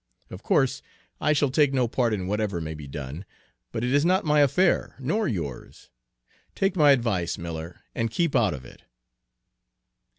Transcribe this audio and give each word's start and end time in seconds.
Of 0.31 0.41
course 0.41 0.81
I 1.19 1.31
shall 1.31 1.51
take 1.51 1.73
no 1.75 1.87
part 1.87 2.11
in 2.11 2.25
whatever 2.25 2.59
may 2.59 2.73
be 2.73 2.87
done, 2.87 3.23
but 3.71 3.83
it 3.83 3.93
is 3.93 4.03
not 4.03 4.25
my 4.25 4.39
affair, 4.39 4.95
nor 4.97 5.27
yours. 5.27 5.91
Take 6.55 6.75
my 6.75 6.89
advice, 6.89 7.37
Miller, 7.37 7.81
and 7.93 8.09
keep 8.09 8.35
out 8.35 8.55
of 8.55 8.65
it.' 8.65 8.81